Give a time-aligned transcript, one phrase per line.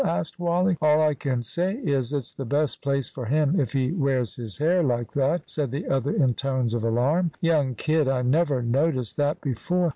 [0.03, 0.75] asked Wally.
[0.81, 4.57] "All I can say is, it's the best place for him if he wears his
[4.57, 7.33] hair like that," said the other in tones of alarm.
[7.39, 9.89] "Young kid, I never noticed that before!